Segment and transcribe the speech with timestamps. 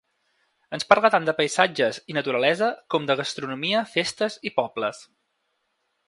[0.75, 5.03] Ens parla tant de paisatges i naturalesa com de gastronomia, festes i pobles.